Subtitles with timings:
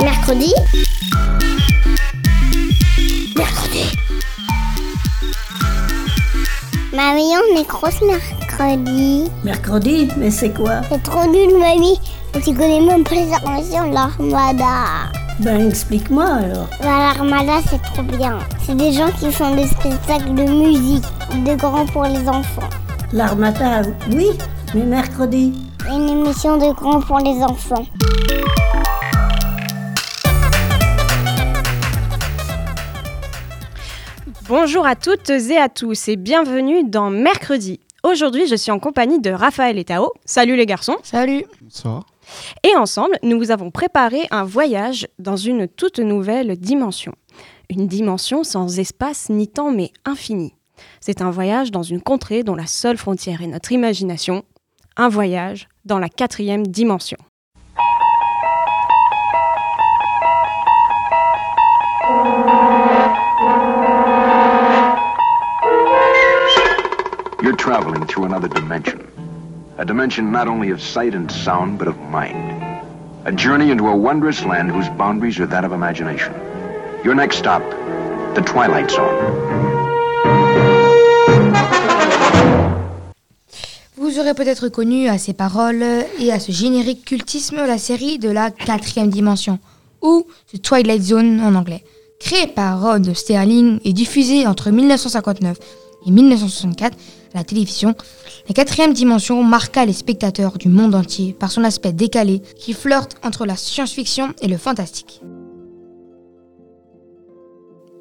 [0.00, 0.52] Mercredi
[3.36, 3.84] Mercredi
[6.92, 9.30] Mamie, on est grosse mercredi.
[9.44, 10.80] Mercredi Mais c'est quoi?
[10.90, 12.00] C'est trop nul, mamie.
[12.44, 15.10] Tu connais même pas les de l'armada.
[15.40, 16.68] Ben explique-moi alors.
[16.80, 18.38] Bah, l'armada, c'est trop bien.
[18.64, 21.04] C'est des gens qui font des spectacles de musique,
[21.34, 22.68] de grands pour les enfants.
[23.12, 23.82] L'armada,
[24.12, 24.26] oui,
[24.74, 25.52] mais mercredi.
[25.88, 27.84] Une émission de grands pour les enfants.
[34.48, 37.80] Bonjour à toutes et à tous et bienvenue dans Mercredi.
[38.04, 40.12] Aujourd'hui, je suis en compagnie de Raphaël et Tao.
[40.24, 40.96] Salut les garçons.
[41.02, 41.44] Salut.
[41.60, 42.06] Bonsoir.
[42.62, 47.12] Et ensemble, nous vous avons préparé un voyage dans une toute nouvelle dimension.
[47.68, 50.54] Une dimension sans espace ni temps mais infinie.
[51.00, 54.44] C'est un voyage dans une contrée dont la seule frontière est notre imagination.
[54.96, 57.18] Un voyage dans la quatrième dimension.
[67.42, 69.06] You're traveling through another dimension.
[69.78, 72.54] A dimension not only of sight and sound, but of mind.
[73.26, 76.32] A journey into a wondrous land whose boundaries are that of imagination.
[77.04, 77.62] Your next stop,
[78.34, 79.75] the Twilight Zone.
[84.06, 85.84] Vous aurez peut-être connu à ces paroles
[86.20, 89.58] et à ce générique cultisme la série de la quatrième dimension,
[90.00, 91.82] ou The Twilight Zone en anglais.
[92.20, 95.58] Créée par Rod Sterling et diffusée entre 1959
[96.06, 96.96] et 1964
[97.34, 97.96] à la télévision,
[98.46, 103.16] la quatrième dimension marqua les spectateurs du monde entier par son aspect décalé qui flirte
[103.24, 105.20] entre la science-fiction et le fantastique.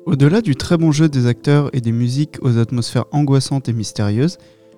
[0.06, 4.38] Au-delà du très bon jeu des acteurs et des musiques aux atmosphères angoissantes et mystérieuses,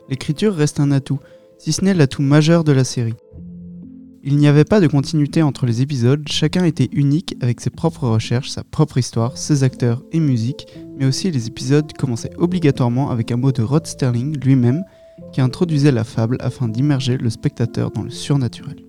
[0.10, 1.20] l'écriture reste un atout,
[1.58, 3.16] si ce n'est l'atout majeur de la série.
[4.24, 8.10] Il n'y avait pas de continuité entre les épisodes, chacun était unique avec ses propres
[8.10, 10.68] recherches, sa propre histoire, ses acteurs et musique,
[10.98, 14.84] mais aussi les épisodes commençaient obligatoirement avec un mot de Rod Sterling lui-même
[15.32, 18.84] qui introduisait la fable afin d'immerger le spectateur dans le surnaturel.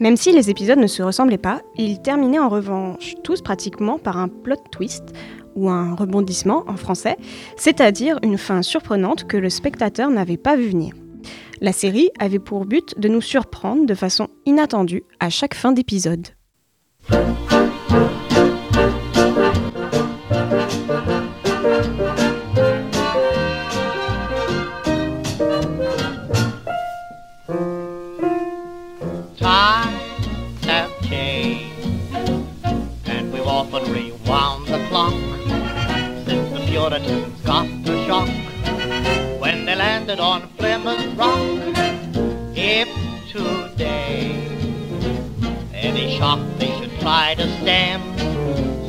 [0.00, 4.16] Même si les épisodes ne se ressemblaient pas, ils terminaient en revanche tous pratiquement par
[4.16, 5.12] un plot twist
[5.58, 7.16] ou un rebondissement en français,
[7.56, 10.94] c'est-à-dire une fin surprenante que le spectateur n'avait pas vu venir.
[11.60, 16.28] La série avait pour but de nous surprendre de façon inattendue à chaque fin d'épisode.
[40.18, 41.38] On Plymouth Rock.
[42.54, 42.88] If
[43.30, 44.32] today
[45.72, 48.02] any shock they should try to stem,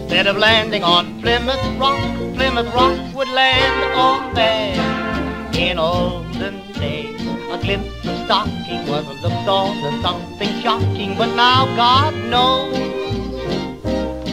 [0.01, 1.99] instead of landing on Plymouth Rock,
[2.35, 5.53] Plymouth Rock would land on them.
[5.55, 11.65] In olden days, a glimpse of stocking was looked on as something shocking, but now
[11.75, 12.75] God knows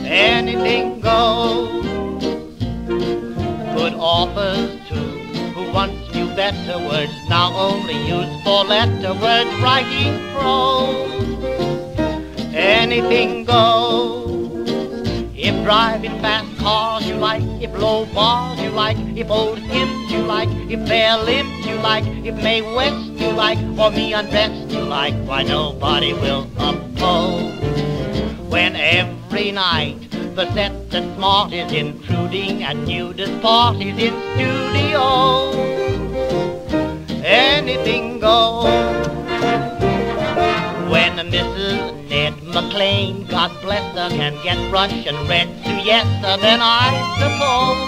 [0.04, 1.85] anything goes.
[6.52, 11.34] Better words, now only use four letter words writing prose.
[12.54, 14.70] Anything goes.
[15.34, 20.20] If driving fast cars you like, if low bars you like, if old hymns you
[20.20, 24.82] like, if bare limbs you like, if May West you like, or me undressed you
[24.82, 27.58] like, why nobody will oppose.
[28.48, 29.98] When every night
[30.36, 35.85] the set and smart is intruding at nudist parties in studio.
[37.26, 38.66] Anything goes.
[40.88, 42.09] When Mrs.
[42.09, 47.82] Ned McLean, God bless her, can get Russian red siesta, then I suppose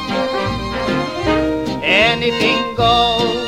[1.85, 3.47] anything goes.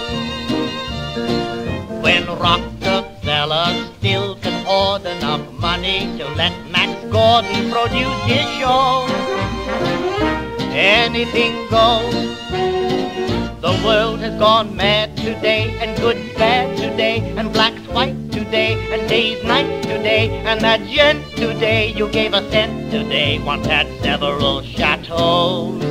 [2.00, 9.08] When Rockefeller still can hoard enough money to let Max Gordon produce his show,
[10.70, 12.79] anything goes.
[13.60, 19.06] The world has gone mad today, and good's bad today, and black's white today, and
[19.06, 24.62] day's night today, and that gent today you gave a cent today once had several
[24.62, 25.84] chateaus.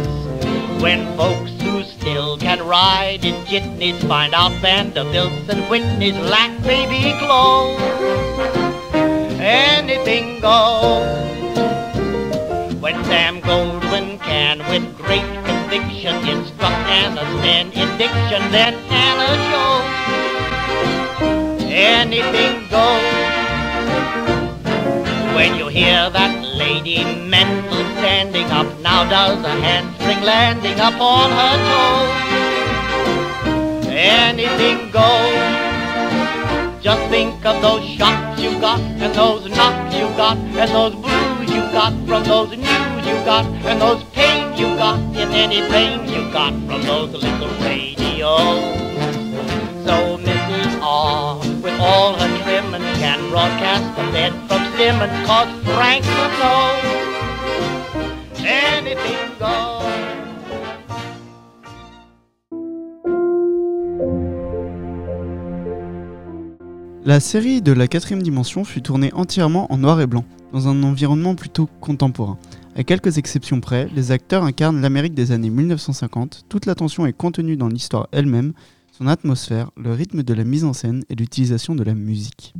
[0.82, 7.14] When folks who still can ride in jitneys find out Vanderbilts and Whitneys lack baby
[7.20, 7.80] clothes,
[9.40, 11.39] anything goes.
[12.90, 15.22] When Sam Goldwyn can with great
[15.70, 17.14] fiction, instruct in
[18.00, 19.74] diction, then Anna show.
[21.70, 23.06] Anything goes.
[25.36, 31.30] When you hear that lady mental standing up, now does a handspring landing up on
[31.30, 32.10] her toe.
[33.92, 35.38] Anything goes.
[36.82, 41.19] Just think of those shocks you got, and those knocks you got, and those blues
[41.50, 46.08] you got from those news you got, and those pains you got in any pain
[46.08, 48.80] you got from those little radios.
[49.86, 50.80] So Mrs.
[50.82, 57.00] R, with all her trimmings, can broadcast the bed from Simmons, cause Frank would know
[58.46, 59.80] anything goes.
[67.06, 70.84] La série de la quatrième dimension fut tournée entièrement en noir et blanc, dans un
[70.84, 72.38] environnement plutôt contemporain.
[72.76, 77.58] À quelques exceptions près, les acteurs incarnent l'Amérique des années 1950, toute l'attention est contenue
[77.58, 78.54] dans l'histoire elle-même,
[78.92, 82.54] son atmosphère, le rythme de la mise en scène et l'utilisation de la musique.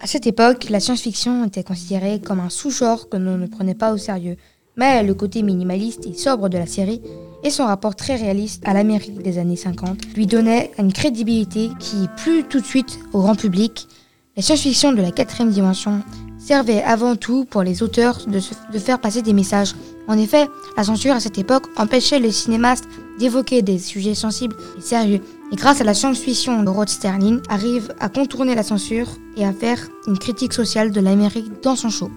[0.00, 3.92] À cette époque, la science-fiction était considérée comme un sous-genre que l'on ne prenait pas
[3.92, 4.36] au sérieux,
[4.76, 7.02] mais le côté minimaliste et sobre de la série
[7.42, 12.08] et son rapport très réaliste à l'Amérique des années 50 lui donnaient une crédibilité qui
[12.16, 13.88] plut tout de suite au grand public.
[14.36, 16.02] La science-fiction de la quatrième dimension
[16.48, 18.40] servait avant tout pour les auteurs de,
[18.72, 19.74] de faire passer des messages.
[20.06, 20.48] En effet,
[20.78, 25.20] la censure à cette époque empêchait les cinéastes d'évoquer des sujets sensibles et sérieux.
[25.52, 29.78] Et grâce à la science-fiction, Rod Sterling arrive à contourner la censure et à faire
[30.06, 32.10] une critique sociale de l'Amérique dans son show.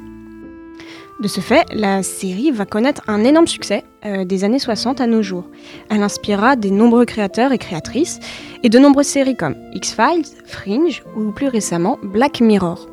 [1.20, 5.08] De ce fait, la série va connaître un énorme succès euh, des années 60 à
[5.08, 5.50] nos jours.
[5.90, 8.22] Elle inspirera des nombreux créateurs et créatrices
[8.64, 12.91] et de nombreuses séries comme X-Files, Fringe ou plus récemment Black Mirror.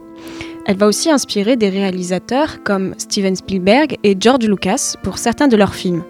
[0.69, 5.57] Elle va aussi inspirer des réalisateurs comme Steven Spielberg et George Lucas pour certains de
[5.57, 6.05] leurs films.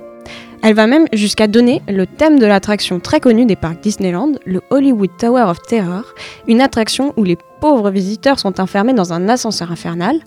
[0.64, 4.60] Elle va même jusqu'à donner le thème de l'attraction très connue des parcs Disneyland, le
[4.70, 6.12] Hollywood Tower of Terror,
[6.48, 10.18] une attraction où les pauvres visiteurs sont enfermés dans un ascenseur infernal,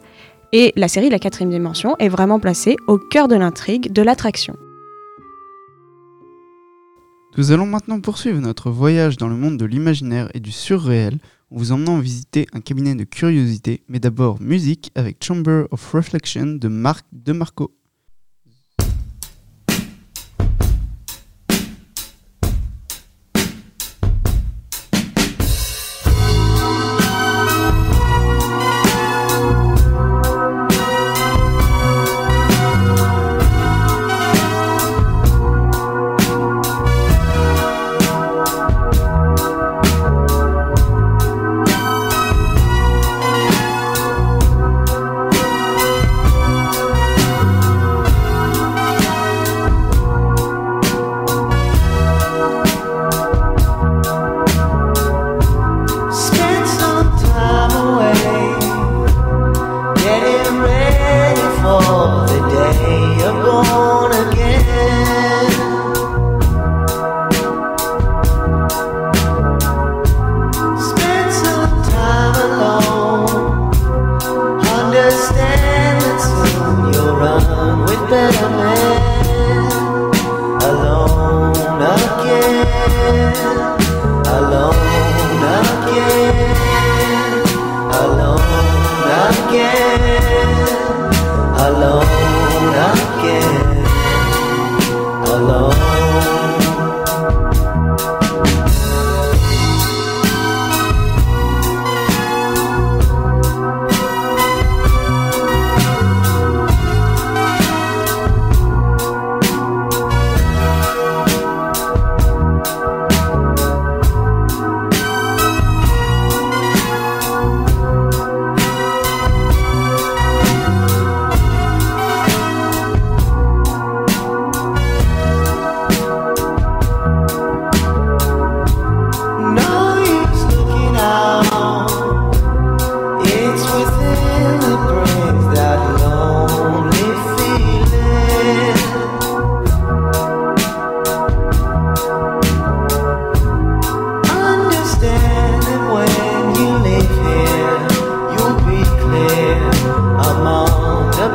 [0.54, 4.56] et la série La quatrième dimension est vraiment placée au cœur de l'intrigue de l'attraction.
[7.36, 11.18] Nous allons maintenant poursuivre notre voyage dans le monde de l'imaginaire et du surréel
[11.52, 16.46] en vous emmenant visiter un cabinet de curiosité, mais d'abord musique avec Chamber of Reflection
[16.46, 17.72] de Marc DeMarco.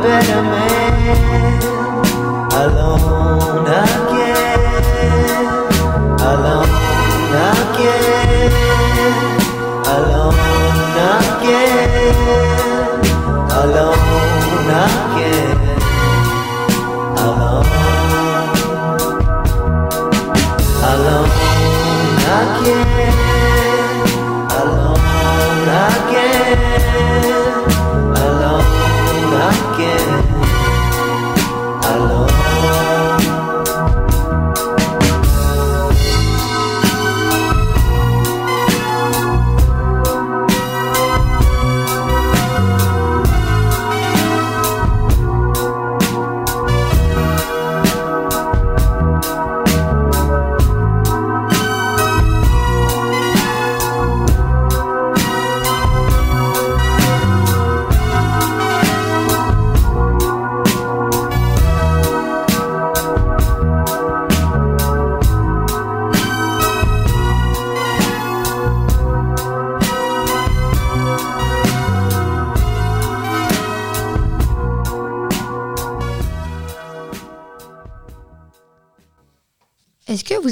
[0.07, 0.76] better man.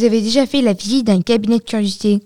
[0.05, 2.21] Vous avez déjà fait la visite d'un cabinet de curiosité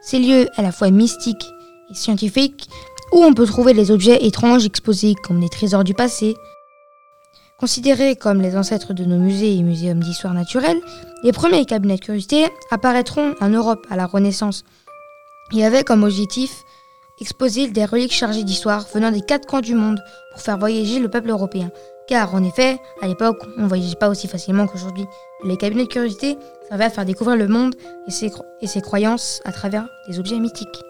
[0.00, 1.50] Ces lieux à la fois mystiques
[1.90, 2.68] et scientifiques
[3.12, 6.36] où on peut trouver les objets étranges exposés comme des trésors du passé.
[7.58, 10.80] Considérés comme les ancêtres de nos musées et muséums d'histoire naturelle,
[11.24, 14.62] les premiers cabinets de curiosité apparaîtront en Europe à la Renaissance
[15.52, 16.62] et avaient comme objectif
[17.20, 19.98] exposer des reliques chargées d'histoire venant des quatre coins du monde
[20.30, 21.72] pour faire voyager le peuple européen.
[22.06, 25.04] Car en effet, à l'époque, on ne voyageait pas aussi facilement qu'aujourd'hui.
[25.44, 26.36] Les cabinets de curiosité
[26.68, 27.74] servaient à faire découvrir le monde
[28.06, 28.10] et
[28.66, 30.82] ses, croyances à travers des objets mythiques.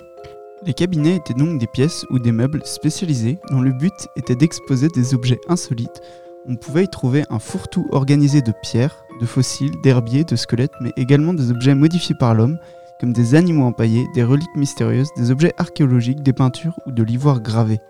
[0.64, 4.88] Les cabinets étaient donc des pièces ou des meubles spécialisés dont le but était d'exposer
[4.88, 6.00] des objets insolites.
[6.47, 10.92] On pouvait y trouver un fourre-tout organisé de pierres, de fossiles, d'herbiers, de squelettes, mais
[10.97, 12.59] également des objets modifiés par l'homme,
[13.00, 17.40] comme des animaux empaillés, des reliques mystérieuses, des objets archéologiques, des peintures ou de l'ivoire
[17.40, 17.81] gravé.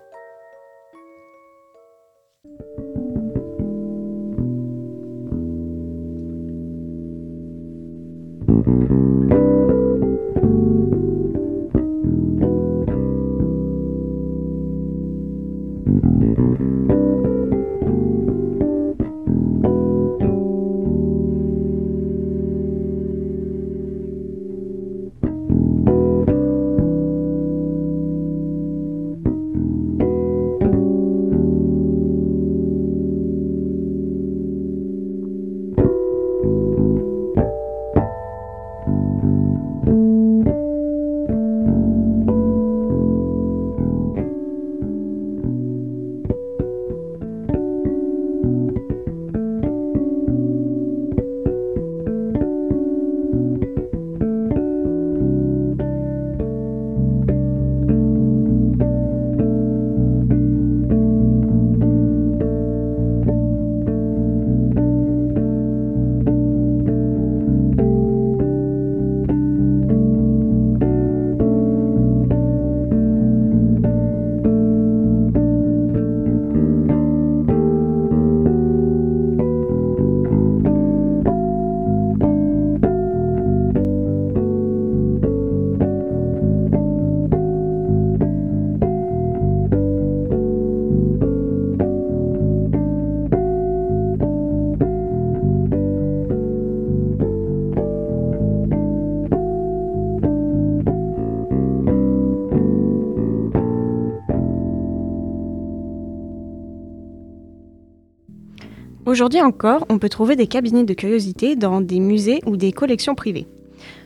[109.13, 113.13] Aujourd'hui encore, on peut trouver des cabinets de curiosité dans des musées ou des collections
[113.13, 113.45] privées.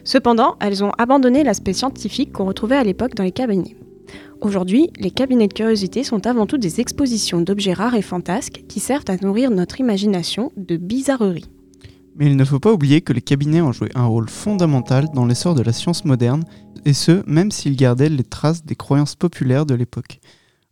[0.04, 3.78] Cependant, elles ont abandonné l'aspect scientifique qu'on retrouvait à l'époque dans les cabinets.
[4.42, 8.82] Aujourd'hui, les cabinets de curiosité sont avant tout des expositions d'objets rares et fantasques qui
[8.82, 11.50] servent à nourrir notre imagination de bizarreries.
[12.18, 15.26] Mais il ne faut pas oublier que les cabinets ont joué un rôle fondamental dans
[15.26, 16.44] l'essor de la science moderne,
[16.84, 20.20] et ce, même s'ils gardaient les traces des croyances populaires de l'époque.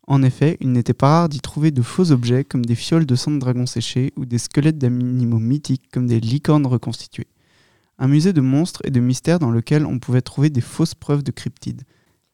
[0.07, 3.15] En effet, il n'était pas rare d'y trouver de faux objets comme des fioles de
[3.15, 7.27] sang de dragon séché ou des squelettes d'animaux mythiques comme des licornes reconstituées.
[7.97, 11.23] Un musée de monstres et de mystères dans lequel on pouvait trouver des fausses preuves
[11.23, 11.83] de cryptides.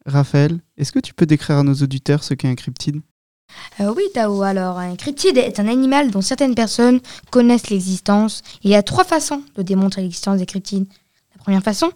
[0.05, 3.01] Raphaël, est-ce que tu peux décrire à nos auditeurs ce qu'est un cryptide?
[3.79, 6.99] Euh, oui, Tao, alors, un cryptide est un animal dont certaines personnes
[7.29, 8.41] connaissent l'existence.
[8.63, 10.87] Il y a trois façons de démontrer l'existence des cryptides.
[11.35, 11.91] La première façon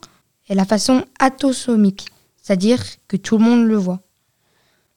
[0.48, 2.08] est la façon atosomique,
[2.42, 4.05] c'est-à-dire que tout le monde le voit.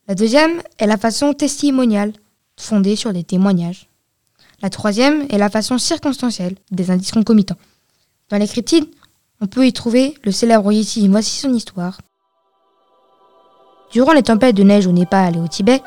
[0.08, 2.14] La deuxième est la façon testimoniale,
[2.56, 3.90] fondée sur des témoignages.
[4.62, 7.58] La troisième est la façon circonstancielle, des indices concomitants.
[8.30, 8.88] Dans les cryptides,
[9.42, 11.06] on peut y trouver le célèbre Yeti.
[11.08, 12.00] Voici son histoire.
[13.92, 15.82] Durant les tempêtes de neige au Népal et au Tibet,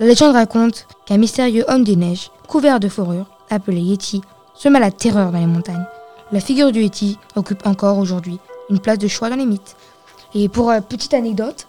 [0.00, 4.22] la légende raconte qu'un mystérieux homme des neiges, couvert de fourrure, appelé Yeti,
[4.54, 5.86] sema la terreur dans les montagnes.
[6.32, 8.38] La figure du Yeti occupe encore aujourd'hui
[8.70, 9.76] une place de choix dans les mythes.
[10.34, 11.68] Et pour euh, petite anecdote,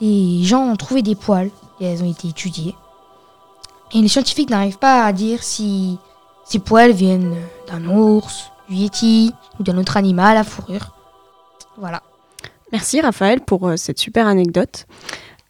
[0.00, 1.50] des gens ont trouvé des poils
[1.80, 2.74] et elles ont été étudiées.
[3.94, 5.98] Et les scientifiques n'arrivent pas à dire si
[6.44, 7.36] ces poils viennent
[7.68, 10.94] d'un ours, du Yeti ou d'un autre animal à fourrure.
[11.76, 12.02] Voilà.
[12.72, 14.86] Merci Raphaël pour euh, cette super anecdote.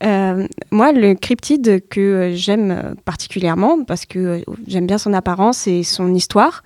[0.05, 5.83] Euh, moi, le cryptide que euh, j'aime particulièrement, parce que j'aime bien son apparence et
[5.83, 6.63] son histoire,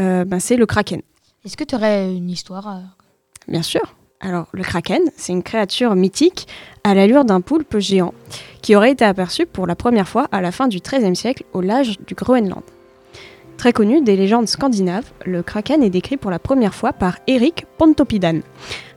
[0.00, 1.02] euh, ben, c'est le kraken.
[1.44, 2.80] Est-ce que tu aurais une histoire
[3.48, 3.94] Bien sûr.
[4.20, 6.48] Alors, le kraken, c'est une créature mythique
[6.82, 8.14] à l'allure d'un poulpe géant
[8.62, 11.60] qui aurait été aperçu pour la première fois à la fin du XIIIe siècle au
[11.60, 12.62] large du Groenland.
[13.58, 17.66] Très connu des légendes scandinaves, le kraken est décrit pour la première fois par Erik
[17.76, 18.40] Pontoppidan,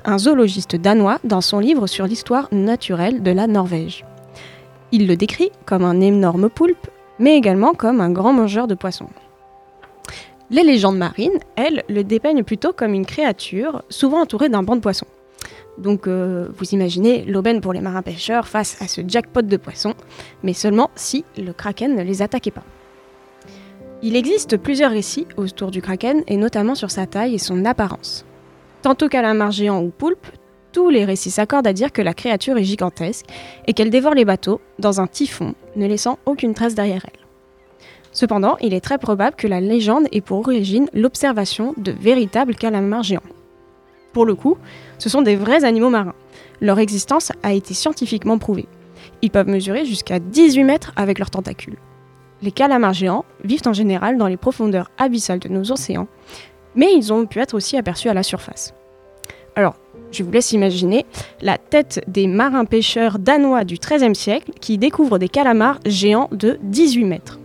[0.05, 4.05] un zoologiste danois dans son livre sur l'histoire naturelle de la Norvège.
[4.91, 6.87] Il le décrit comme un énorme poulpe,
[7.19, 9.09] mais également comme un grand mangeur de poissons.
[10.51, 14.81] Les légendes marines, elles, le dépeignent plutôt comme une créature, souvent entourée d'un banc de
[14.81, 15.07] poissons.
[15.77, 19.93] Donc euh, vous imaginez l'aubaine pour les marins pêcheurs face à ce jackpot de poissons,
[20.43, 22.65] mais seulement si le kraken ne les attaquait pas.
[24.03, 28.25] Il existe plusieurs récits autour du kraken, et notamment sur sa taille et son apparence.
[28.81, 30.27] Tantôt calamar géant ou poulpe,
[30.73, 33.25] tous les récits s'accordent à dire que la créature est gigantesque
[33.67, 37.20] et qu'elle dévore les bateaux dans un typhon, ne laissant aucune trace derrière elle.
[38.11, 43.03] Cependant, il est très probable que la légende ait pour origine l'observation de véritables calamars
[43.03, 43.21] géants.
[44.13, 44.57] Pour le coup,
[44.97, 46.15] ce sont des vrais animaux marins.
[46.59, 48.67] Leur existence a été scientifiquement prouvée.
[49.21, 51.77] Ils peuvent mesurer jusqu'à 18 mètres avec leurs tentacules.
[52.41, 56.07] Les calamars géants vivent en général dans les profondeurs abyssales de nos océans,
[56.75, 58.73] mais ils ont pu être aussi aperçus à la surface.
[59.55, 59.75] Alors,
[60.11, 61.05] je vous laisse imaginer
[61.41, 66.57] la tête des marins pêcheurs danois du XIIIe siècle qui découvrent des calamars géants de
[66.63, 67.39] 18 mètres.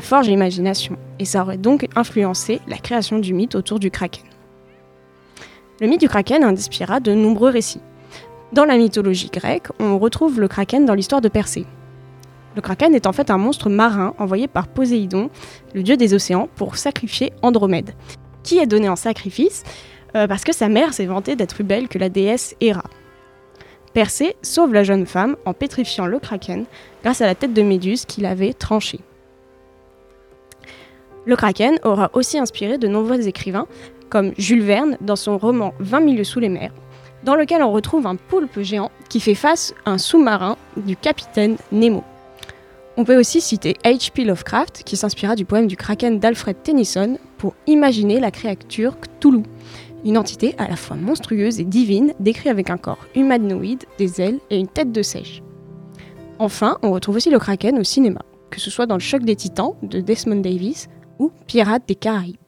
[0.00, 4.24] Forge l'imagination, et ça aurait donc influencé la création du mythe autour du kraken.
[5.80, 7.80] Le mythe du kraken inspira de nombreux récits.
[8.52, 11.66] Dans la mythologie grecque, on retrouve le kraken dans l'histoire de Persée.
[12.54, 15.28] Le kraken est en fait un monstre marin envoyé par Poséidon,
[15.74, 17.94] le dieu des océans, pour sacrifier Andromède,
[18.42, 19.64] qui est donné en sacrifice?
[20.14, 22.84] Euh, parce que sa mère s'est vantée d'être plus belle que la déesse Héra.
[23.92, 26.64] Persée sauve la jeune femme en pétrifiant le kraken
[27.02, 29.00] grâce à la tête de Méduse qu'il avait tranchée.
[31.26, 33.66] Le kraken aura aussi inspiré de nombreux écrivains,
[34.08, 36.72] comme Jules Verne dans son roman 20 milieux sous les mers,
[37.24, 41.56] dans lequel on retrouve un poulpe géant qui fait face à un sous-marin du capitaine
[41.72, 42.04] Nemo.
[42.96, 44.24] On peut aussi citer H.P.
[44.24, 49.42] Lovecraft, qui s'inspira du poème du kraken d'Alfred Tennyson pour imaginer la créature Cthulhu,
[50.04, 54.38] une entité à la fois monstrueuse et divine, décrite avec un corps humanoïde, des ailes
[54.50, 55.42] et une tête de sèche.
[56.38, 59.34] Enfin, on retrouve aussi le kraken au cinéma, que ce soit dans Le Choc des
[59.34, 62.45] Titans de Desmond Davis ou Pirates des Caraïbes.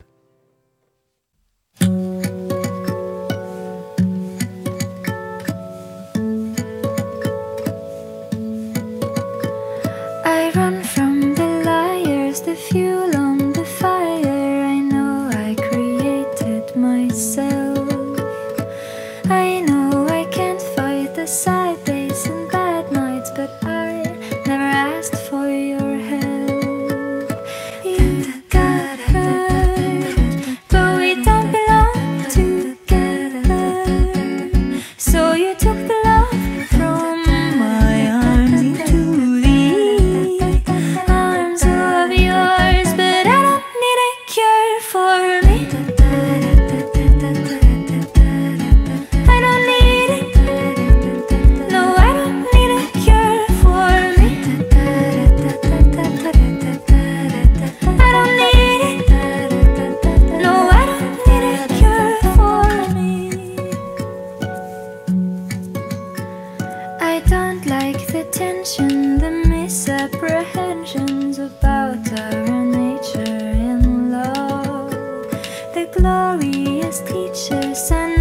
[77.79, 78.18] sun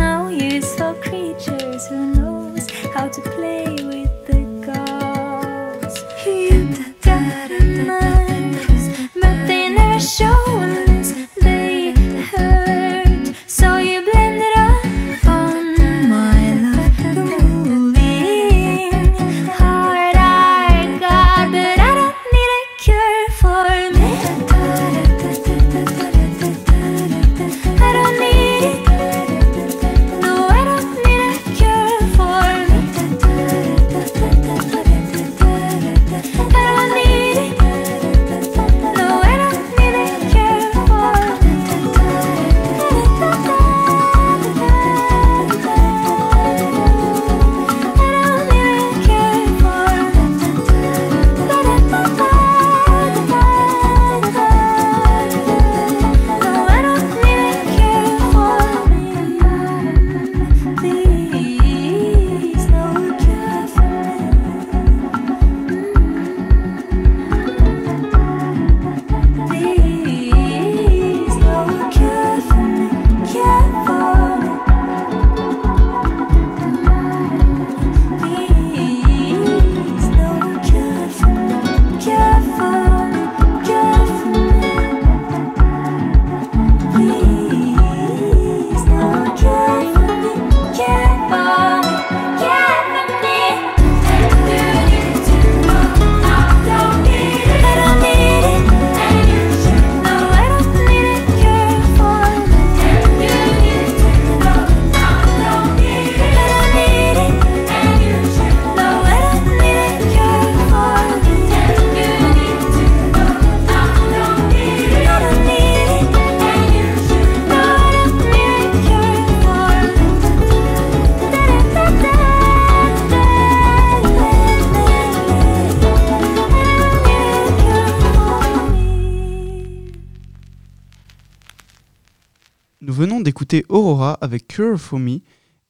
[133.27, 135.19] d'écouter Aurora avec Cure for Me.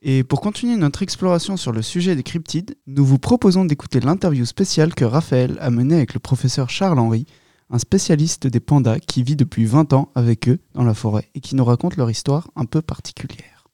[0.04, 4.46] Et pour continuer notre exploration sur le sujet des cryptides, nous vous proposons d'écouter l'interview
[4.46, 7.26] spéciale que Raphaël a menée avec le professeur Charles Henry,
[7.72, 11.40] un spécialiste des pandas qui vit depuis 20 ans avec eux dans la forêt et
[11.40, 13.66] qui nous raconte leur histoire un peu particulière.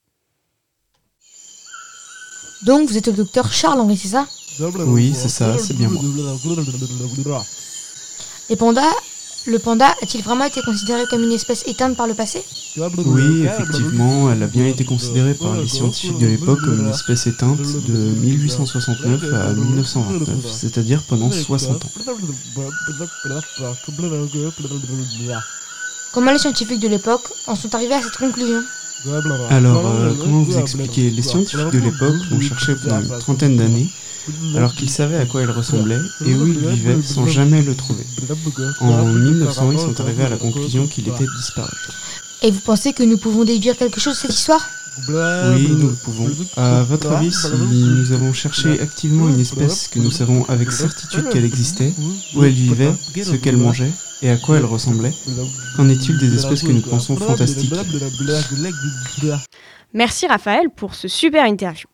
[2.65, 4.26] Donc vous êtes le docteur Charles Henry, c'est ça?
[4.88, 6.02] Oui, c'est ça, c'est bien moi.
[8.50, 8.93] Les pandas,
[9.45, 12.43] le panda a-t-il vraiment été considéré comme une espèce éteinte par le passé?
[12.77, 17.27] Oui, effectivement, elle a bien été considérée par les scientifiques de l'époque comme une espèce
[17.27, 21.91] éteinte de 1869 à 1929, c'est-à-dire pendant 60 ans.
[26.13, 28.63] Comment les scientifiques de l'époque en sont arrivés à cette conclusion?
[29.50, 33.88] Alors, euh, comment vous expliquer Les scientifiques de l'époque l'ont cherché pendant une trentaine d'années,
[34.56, 38.06] alors qu'ils savaient à quoi elle ressemblait et où il vivait sans jamais le trouver.
[38.80, 41.72] En 1900, ils sont arrivés à la conclusion qu'il était disparu.
[42.42, 44.70] Et vous pensez que nous pouvons déduire quelque chose de cette histoire?
[45.10, 46.29] Oui, nous le pouvons.
[46.56, 51.29] À votre avis, si nous avons cherché activement une espèce que nous savons avec certitude
[51.29, 51.93] qu'elle existait,
[52.36, 55.12] où elle vivait, ce qu'elle mangeait et à quoi elle ressemblait,
[55.75, 57.73] qu'en est-il des espèces que nous pensons fantastiques
[59.93, 61.88] Merci Raphaël pour ce super interview.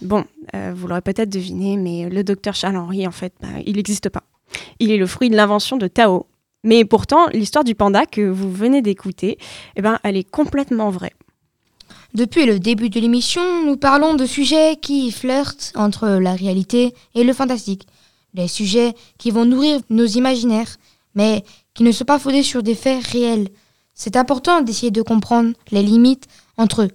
[0.00, 0.24] Bon,
[0.54, 4.08] euh, vous l'aurez peut-être deviné, mais le docteur Charles Henry, en fait, bah, il n'existe
[4.08, 4.24] pas.
[4.80, 6.26] Il est le fruit de l'invention de Tao.
[6.64, 9.38] Mais pourtant, l'histoire du panda que vous venez d'écouter,
[9.76, 11.12] eh ben, elle est complètement vraie.
[12.14, 17.24] Depuis le début de l'émission, nous parlons de sujets qui flirtent entre la réalité et
[17.24, 17.86] le fantastique.
[18.34, 20.76] Des sujets qui vont nourrir nos imaginaires,
[21.14, 23.48] mais qui ne sont pas fondés sur des faits réels.
[23.94, 26.26] C'est important d'essayer de comprendre les limites
[26.58, 26.88] entre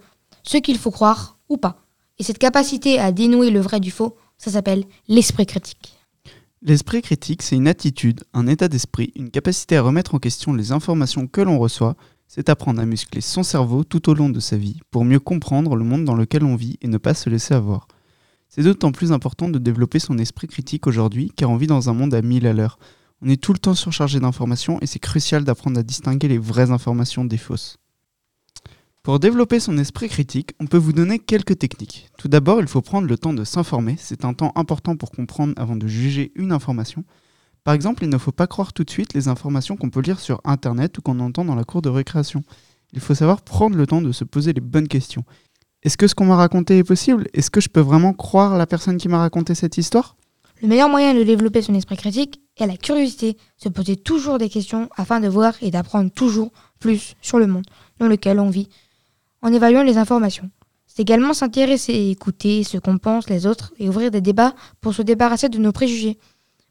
[0.44, 1.82] ce qu'il faut croire ou pas.
[2.20, 5.96] Et cette capacité à dénouer le vrai du faux, ça s'appelle l'esprit critique.
[6.62, 10.72] L'esprit critique, c'est une attitude, un état d'esprit, une capacité à remettre en question les
[10.72, 11.96] informations que l'on reçoit.
[12.28, 15.76] C'est apprendre à muscler son cerveau tout au long de sa vie pour mieux comprendre
[15.76, 17.88] le monde dans lequel on vit et ne pas se laisser avoir.
[18.50, 21.94] C'est d'autant plus important de développer son esprit critique aujourd'hui car on vit dans un
[21.94, 22.80] monde à mille à l'heure.
[23.22, 26.72] On est tout le temps surchargé d'informations et c'est crucial d'apprendre à distinguer les vraies
[26.72, 27.78] informations des fausses.
[29.04, 32.10] Pour développer son esprit critique, on peut vous donner quelques techniques.
[32.18, 35.54] Tout d'abord, il faut prendre le temps de s'informer, c'est un temps important pour comprendre
[35.56, 37.06] avant de juger une information.
[37.68, 40.22] Par exemple, il ne faut pas croire tout de suite les informations qu'on peut lire
[40.22, 42.44] sur Internet ou qu'on entend dans la cour de récréation.
[42.94, 45.26] Il faut savoir prendre le temps de se poser les bonnes questions.
[45.84, 47.28] Est-ce que ce qu'on m'a raconté est possible?
[47.34, 50.16] Est-ce que je peux vraiment croire la personne qui m'a raconté cette histoire?
[50.62, 54.48] Le meilleur moyen de développer son esprit critique est la curiosité, se poser toujours des
[54.48, 57.66] questions afin de voir et d'apprendre toujours plus sur le monde
[58.00, 58.70] dans lequel on vit
[59.42, 60.50] en évaluant les informations.
[60.86, 64.94] C'est également s'intéresser et écouter ce qu'on pense les autres et ouvrir des débats pour
[64.94, 66.18] se débarrasser de nos préjugés.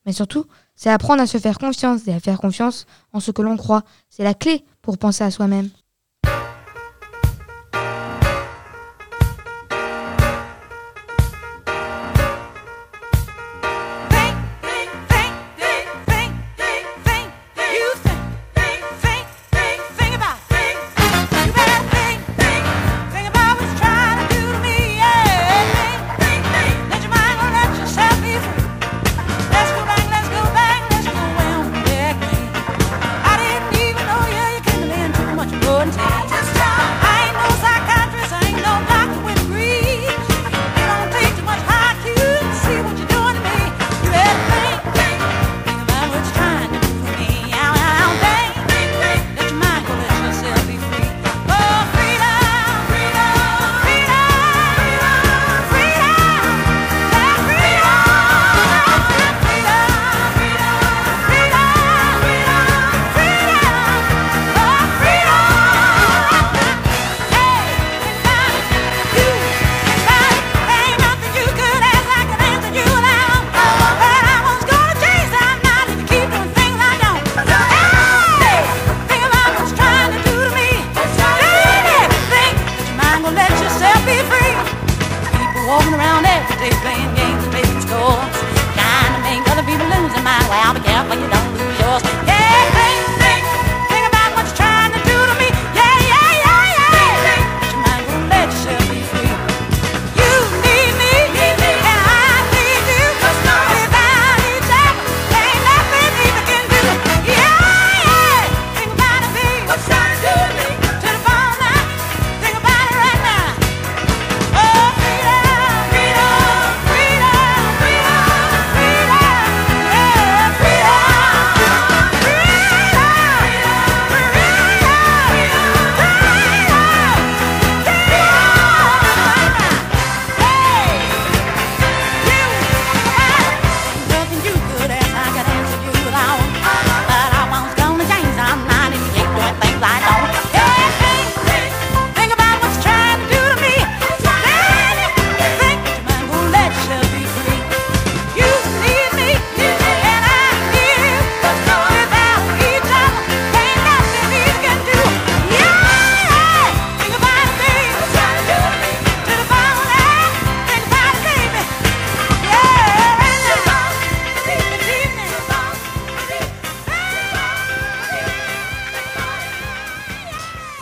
[0.07, 3.43] Mais surtout, c'est apprendre à se faire confiance et à faire confiance en ce que
[3.43, 3.83] l'on croit.
[4.11, 5.71] C'est la clé pour penser à soi-même.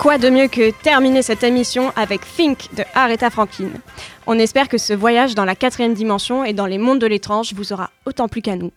[0.05, 3.71] Quoi de mieux que terminer cette émission avec Think de Aretha Franklin
[4.27, 7.55] On espère que ce voyage dans la quatrième dimension et dans les mondes de l'étrange
[7.55, 8.71] vous aura autant plu qu'à nous.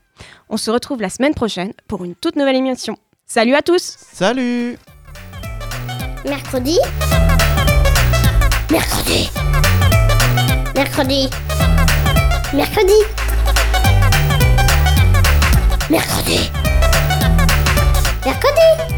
[0.48, 2.98] On se retrouve la semaine prochaine pour une toute nouvelle émission.
[3.26, 4.78] Salut à tous Salut
[6.24, 6.80] Mercredi?
[8.72, 9.30] Mercredi.
[10.78, 11.30] Mercredi.
[12.54, 13.00] Mercredi.
[15.90, 16.50] Mercredi.
[18.26, 18.97] Mercredi.